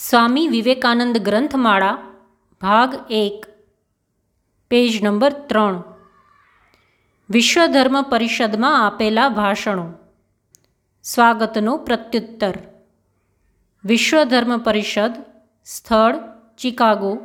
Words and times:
સ્વામી 0.00 0.48
વિવેકાનંદ 0.48 1.18
ગ્રંથમાળા, 1.18 1.98
ભાગ 2.60 2.94
એક, 3.10 3.46
page 4.70 5.04
number 5.04 5.32
ત્રણ. 5.32 5.82
વિશ્વ 7.30 7.66
ધર્મ 7.66 8.02
પરિષદમાં 8.02 8.86
આપેલા 8.86 9.28
ભાષણો. 9.28 9.92
સ્વાગતનો 11.02 11.76
પ્રત્યુત્તર. 11.76 12.54
વિશ્વ 13.84 14.24
ધર્મ 14.24 14.58
પરિષદ, 14.58 15.24
સ્થળ, 15.64 16.14
ચિકાગો, 16.58 17.18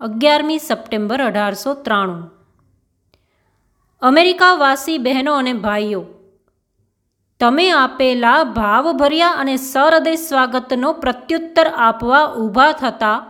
અગિયારમી 0.00 0.58
સપ્ટેમ્બર 0.58 1.22
અઢારસો 1.22 1.74
ત્રાણું. 1.74 2.30
અમેરિકાવાસી 4.00 4.98
બહેનો 4.98 5.34
અને 5.34 5.52
ભાઈઓ 5.52 6.04
તમે 7.42 7.70
આપેલા 7.70 8.44
ભાવભર્યા 8.44 9.28
અને 9.28 9.56
સહૃદય 9.56 10.16
સ્વાગતનો 10.16 10.92
પ્રત્યુત્તર 10.92 11.66
આપવા 11.66 12.26
ઊભા 12.26 12.72
થતાં 12.72 13.26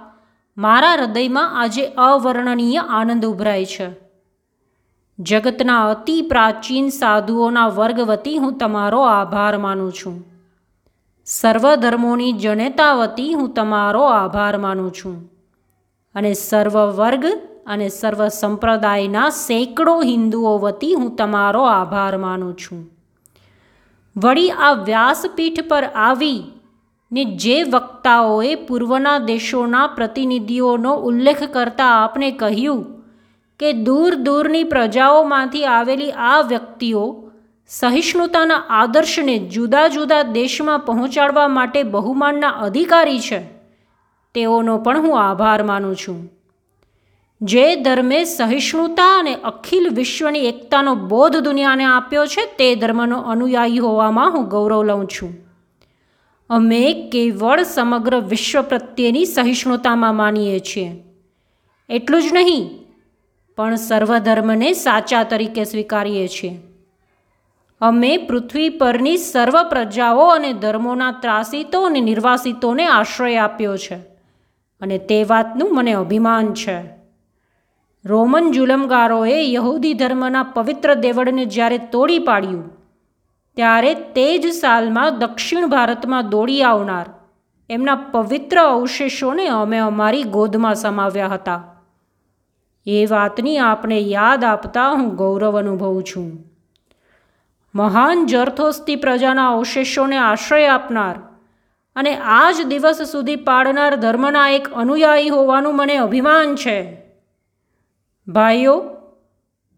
મારા 0.61 0.93
હૃદયમાં 0.93 1.61
આજે 1.61 1.87
અવર્ણનીય 1.87 2.79
આનંદ 2.79 3.25
ઉભરાય 3.25 3.65
છે. 3.65 3.91
જગતના 5.19 5.91
અતિ 5.91 6.23
પ્રાચીન 6.23 6.89
સાધુઓના 6.89 7.67
વર્ગ 7.67 8.01
વતી 8.01 8.39
હું 8.39 8.59
તમારો 8.59 9.01
આભાર 9.01 9.59
માનું 9.59 9.93
છું. 9.93 10.25
સર્વ 11.25 11.75
ધર્મોની 11.75 12.33
જનેતા 12.33 12.93
વતી 12.93 13.35
હું 13.35 13.55
તમારો 13.55 14.03
આભાર 14.03 14.59
માનું 14.59 14.93
છું. 14.93 15.31
અને 16.15 16.35
સર્વ 16.35 16.79
વર્ગ 16.79 17.27
અને 17.67 17.89
સર્વ 17.89 18.29
સંપ્રદાયના 18.29 19.29
સેંકડો 19.29 20.03
હિન્દુઓ 20.03 20.59
વતી 20.59 20.95
હું 20.95 21.17
તમારો 21.17 21.63
આભાર 21.63 22.17
માનું 22.17 22.57
છું. 22.57 23.02
વળી 24.17 24.51
આ 24.51 24.73
વ્યાસપીઠ 24.73 25.69
પર 25.69 25.85
આવી 25.85 26.43
ને 27.13 27.25
જે 27.25 27.63
વક્તાઓએ 27.63 28.55
પૂર્વના 28.55 29.19
દેશોના 29.19 29.87
પ્રતિનિધિઓનો 29.87 30.95
ઉલ્લેખ 30.95 31.53
કરતા 31.53 31.85
આપને 31.85 32.31
કહ્યું 32.31 33.03
કે 33.59 33.73
દૂર 33.73 34.15
દૂરની 34.15 34.65
પ્રજાઓમાંથી 34.65 35.65
આવેલી 35.65 36.11
આ 36.11 36.41
વ્યક્તિઓ 36.41 37.31
સહિષ્ણુતાના 37.67 38.55
આદર્શને 38.55 39.39
જુદા 39.39 39.89
જુદા 39.89 40.23
દેશમાં 40.23 40.79
પહોંચાડવા 40.79 41.49
માટે 41.49 41.83
બહુમાનના 41.83 42.49
અધિકારી 42.49 43.21
છે. 43.21 43.41
તેઓનો 44.35 44.79
પણ 44.79 44.99
હું 44.99 45.21
આભાર 45.23 45.63
માનું 45.63 45.97
છું. 45.97 46.42
જે 47.43 47.77
ધર્મે 47.77 48.25
સહિષ્ણુતા 48.25 49.19
અને 49.19 49.35
અખિલ 49.35 49.89
વિશ્વની 49.89 50.49
એકતાનો 50.49 50.95
બોધ 50.95 51.37
દુનિયાને 51.37 51.85
આપ્યો 51.85 52.27
છે, 52.27 52.47
તે 52.59 52.75
ધર્મનો 52.75 53.19
અનુયાયી 53.19 53.79
હોવામાં 53.79 54.31
હું 54.31 54.49
ગૌરવ 54.49 54.83
લઉં 54.83 55.07
છું. 55.07 55.33
અમે 56.51 57.11
કેવળ 57.11 57.63
સમગ્ર 57.63 58.21
વિશ્વ 58.21 58.63
પ્રત્યેની 58.63 59.25
સહિષ્ણુતામાં 59.25 60.17
માનીએ 60.17 60.61
છીએ. 60.61 61.05
એટલું 61.89 62.23
જ 62.23 62.33
નહીં, 62.33 62.71
પણ 63.57 63.77
સર્વધર્મને 63.77 64.73
સાચા 64.73 65.23
તરીકે 65.23 65.65
સ્વીકારીએ 65.65 66.29
છીએ. 66.29 66.55
અમે 67.81 68.17
પૃથ્વી 68.17 68.69
પરની 68.69 69.17
સર્વ 69.17 69.63
પ્રજાઓ 69.69 70.27
અને 70.29 70.53
ધર્મોના 70.53 71.13
ત્રાસિતો 71.13 71.83
અને 71.83 72.01
નિર્વાસિતોને 72.01 72.87
આશ્રય 72.87 73.37
આપ્યો 73.37 73.77
છે, 73.77 73.95
અને 74.81 74.99
તે 74.99 75.25
વાતનું 75.25 75.75
મને 75.75 75.93
અભિમાન 75.93 76.55
છે. 76.55 77.02
રોમન 78.05 78.51
જુલમગારોએ 78.51 79.35
યહૂદી 79.53 79.95
ધર્મના 79.95 80.43
પવિત્ર 80.43 80.95
દેવળને 80.95 81.45
જ્યારે 81.45 81.79
તોડી 81.79 82.19
પાડ્યું, 82.19 82.63
ત્યારે 83.57 83.95
તે 83.95 84.39
જ 84.39 84.51
સાલમાં 84.53 85.19
દક્ષિણ 85.19 85.67
ભારતમાં 85.67 86.31
દોડી 86.31 86.63
આવનાર 86.63 87.05
એમના 87.71 87.95
પવિત્ર 87.95 88.59
અવશેષોને 88.61 89.47
અમે 89.49 89.79
અમારી 89.79 90.23
ગોદમાં 90.23 90.75
સમાવ્યા 90.75 91.29
હતા. 91.29 91.61
એ 92.87 93.07
વાતની 93.07 93.59
આપને 93.59 93.99
યાદ 93.99 94.45
આપતા 94.45 94.89
હું 94.89 95.15
ગૌરવ 95.15 95.59
અનુભવું 95.59 96.03
છું. 96.03 96.33
મહાન 97.75 98.27
જરથોસ્તી 98.27 98.97
પ્રજાના 98.97 99.53
અવશેષોને 99.53 100.19
આશ્રય 100.19 100.67
આપનાર 100.67 101.15
અને 101.97 102.17
આ 102.17 102.51
જ 102.51 102.67
દિવસ 102.67 103.03
સુધી 103.03 103.37
પાડનાર 103.37 103.97
ધર્મના 103.97 104.49
એક 104.49 104.69
અનુયાયી 104.75 105.29
હોવાનું 105.29 105.77
મને 105.77 105.97
અભિમાન 105.97 106.55
છે. 106.57 107.02
ભાઈઓ, 108.29 108.75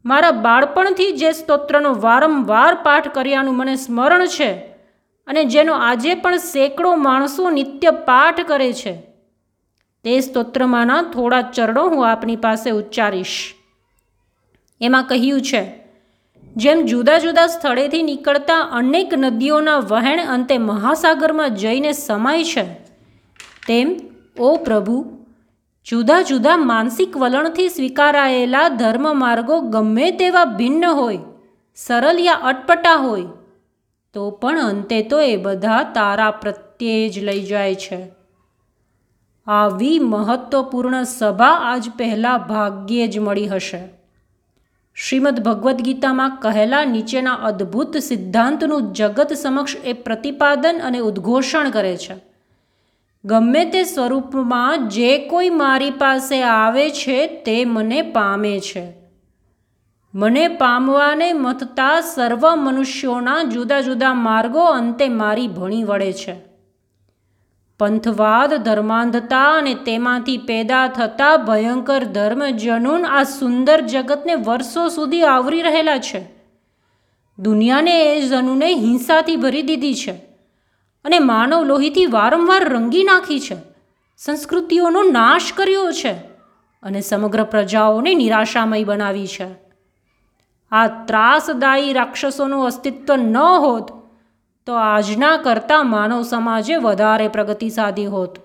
મારા 0.04 0.30
બાળપણથી 0.30 1.12
જે 1.12 1.30
સ્તોત્રનો 1.32 1.94
વારંવાર 1.94 2.74
પાઠ 2.74 3.08
કર્યાનું 3.08 3.56
મને 3.56 3.76
સ્મરણ 3.76 4.26
છે 4.26 4.50
અને 5.26 5.44
જેનો 5.44 5.74
આજે 5.74 6.14
પણ 6.14 6.36
સેંકડો 6.36 6.96
માણસો 6.96 7.50
નિત્ય 7.50 7.90
પાઠ 7.90 8.40
કરે 8.40 8.72
છે, 8.72 8.94
તે 10.04 10.20
સ્તોત્રમાંના 10.20 11.02
થોડા 11.02 11.40
ચરણો 11.40 11.86
હું 11.88 12.04
આપની 12.08 12.36
પાસે 12.36 12.70
ઉચ્ચારીશ. 12.70 13.54
એમાં 14.80 15.04
કહ્યું 15.04 15.40
છે, 15.40 15.62
જેમ 16.56 16.84
જુદા 16.84 17.18
જુદા 17.18 17.46
સ્થળેથી 17.46 18.02
નીકળતા 18.02 18.60
અનેક 18.60 19.14
નદીઓના 19.14 19.78
વહેણ 19.78 20.26
અંતે 20.26 20.58
મહાસાગરમાં 20.58 21.54
જઈને 21.54 21.92
સમાય 21.92 22.44
છે, 22.44 22.66
તેમ, 23.66 23.96
ઓ 24.38 24.56
પ્રભુ 24.56 25.23
જુદા 25.90 26.22
જુદા 26.22 26.56
માનસિક 26.56 27.16
વલણથી 27.16 27.68
સ્વીકારાયેલા 27.68 28.68
ધર્મ 28.68 29.18
માર્ગો 29.18 29.60
ગમે 29.60 30.10
તેવા 30.10 30.44
ભિન્ન 30.44 30.84
હોય, 30.84 31.18
સરળ 31.74 32.20
યા 32.20 32.34
અટપટા 32.34 32.94
હોય, 32.94 33.22
તો 34.12 34.30
પણ 34.30 34.60
અંતે 34.60 35.02
તો 35.02 35.20
એ 35.20 35.36
બધા 35.36 35.82
તારા 35.82 36.30
પ્રત્યે 36.30 37.08
જ 37.08 37.18
લઈ 37.18 37.42
જાય 37.42 37.74
છે. 37.74 38.08
આવી 39.46 39.98
મહત્વપૂર્ણ 39.98 41.02
સભા 41.02 41.46
આજ 41.46 41.90
પહેલાં 41.90 42.38
ભાગ્યે 42.38 43.08
જ 43.08 43.18
મળી 43.18 43.48
હશે. 43.48 43.88
શ્રીમદ 44.94 45.40
ભગવદ્ 45.40 45.80
ગીતામાં 45.80 46.30
કહેલા 46.30 46.84
નીચેના 46.84 47.34
અદ્ભુત 47.34 47.96
સિદ્ધાંતનું 47.96 48.92
જગત 48.92 49.32
સમક્ષ 49.32 49.76
એ 49.84 49.92
પ્રતિપાદન 49.92 50.80
અને 50.84 50.98
ઉદ્ઘોષણ 50.98 51.70
કરે 51.70 51.96
છે. 51.96 52.33
ગમે 53.24 53.64
તે 53.64 53.84
સ્વરૂપમાં 53.84 54.88
જે 54.88 55.18
કોઈ 55.18 55.50
મારી 55.50 55.90
પાસે 55.90 56.42
આવે 56.42 56.90
છે 56.90 57.26
તે 57.26 57.64
મને 57.64 58.02
પામે 58.02 58.60
છે. 58.60 58.92
મને 60.14 60.48
પામવાને 60.48 61.32
મથતા 61.32 62.00
સર્વ 62.00 62.54
મનુષ્યોના 62.54 63.42
જુદા 63.42 63.80
જુદા 63.80 64.14
માર્ગો 64.14 64.60
અંતે 64.60 65.08
મારી 65.08 65.48
ભણી 65.48 65.84
વળે 65.84 66.12
છે. 66.12 66.34
પંથવાદ, 67.78 68.54
ધર્માંધતા 68.54 69.52
અને 69.52 69.74
તેમાંથી 69.74 70.38
પેદા 70.38 70.88
થતા 70.88 71.36
ભયંકર 71.36 72.04
ધર્મ 72.04 72.46
જનૂન 72.46 73.06
આ 73.06 73.22
સુંદર 73.22 73.80
જગતને 73.80 74.34
વર્ષો 74.34 74.88
સુધી 74.88 75.22
આવરી 75.22 75.62
રહેલા 75.62 75.98
છે. 75.98 76.28
દુનિયાને 77.38 78.16
એ 78.16 78.20
જનુને 78.20 78.74
હિંસાથી 78.74 79.36
ભરી 79.36 79.62
દીધી 79.62 79.94
છે. 79.94 80.33
અને 81.04 81.18
માનવ 81.18 81.64
લોહીથી 81.64 82.06
વારંવાર 82.06 82.68
રંગી 82.68 83.04
નાખી 83.04 83.40
છે. 83.40 83.56
સંસ્કૃતિઓનો 84.16 85.02
નાશ 85.02 85.52
કર્યો 85.52 85.92
છે 85.92 86.12
અને 86.82 87.00
સમગ્ર 87.00 87.44
પ્રજાઓને 87.44 88.14
નિરાશામય 88.14 88.84
બનાવી 88.84 89.26
છે. 89.26 89.46
આ 90.72 90.86
ત્રાસદાયી 90.86 91.92
રાક્ષસોનું 91.92 92.66
અસ્તિત્વ 92.66 93.14
ન 93.14 93.36
હોત, 93.36 93.90
તો 94.66 94.74
આજના 94.74 95.36
કરતાં 95.36 95.90
માનવ 95.90 96.22
સમાજે 96.22 96.76
વધારે 96.76 97.28
પ્રગતિ 97.28 97.70
સાધી 97.70 98.06
હોત. 98.06 98.38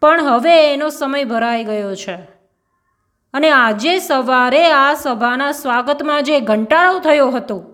પણ 0.00 0.24
હવે 0.24 0.72
એનો 0.72 0.88
સમય 0.88 1.24
ભરાઈ 1.24 1.64
ગયો 1.64 1.94
છે. 1.94 2.14
અને 3.34 3.50
આજે 3.50 3.98
સવારે 3.98 4.72
આ 4.72 4.94
સભાના 4.94 5.52
સ્વાગતમાં 5.52 6.22
જે 6.22 6.40
ઘંટાળો 6.40 6.98
થયો 6.98 7.30
હતો 7.30 7.71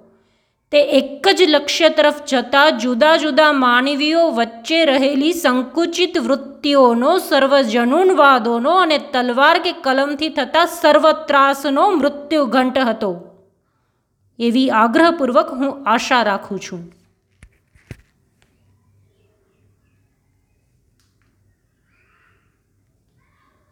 તે 0.72 0.78
એક 0.78 1.28
જ 1.28 1.42
લક્ષ્ય 1.48 1.88
તરફ 1.88 2.24
જતા 2.24 2.70
જુદા 2.70 3.16
જુદા 3.16 3.52
માનવીઓ 3.52 4.30
વચ્ચે 4.30 4.84
રહેલી 4.84 5.32
સંકુચિત 5.32 6.18
વૃત્તિઓનો, 6.18 7.18
સર્વજનૂનવાદોનો 7.18 8.70
અને 8.70 8.98
તલવાર 8.98 9.58
કે 9.58 9.72
કલમથી 9.72 10.28
થતા 10.28 10.66
સર્વત્રાસનો 10.66 11.90
મૃત્યુ 11.90 12.46
ઘંટ 12.46 12.78
હતો. 12.78 13.24
એવી 14.38 14.70
આગ્રહપૂર્વક 14.70 15.48
હું 15.52 15.84
આશા 15.86 16.22
રાખું 16.22 16.60
છું. 16.60 16.97